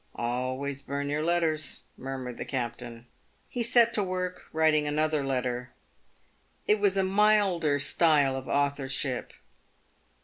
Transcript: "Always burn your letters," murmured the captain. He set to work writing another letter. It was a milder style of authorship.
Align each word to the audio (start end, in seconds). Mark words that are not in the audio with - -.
"Always 0.15 0.81
burn 0.81 1.09
your 1.09 1.23
letters," 1.23 1.81
murmured 1.95 2.37
the 2.37 2.43
captain. 2.43 3.05
He 3.47 3.61
set 3.61 3.93
to 3.93 4.03
work 4.03 4.45
writing 4.51 4.87
another 4.87 5.23
letter. 5.23 5.73
It 6.65 6.79
was 6.79 6.97
a 6.97 7.03
milder 7.03 7.77
style 7.77 8.35
of 8.35 8.47
authorship. 8.49 9.31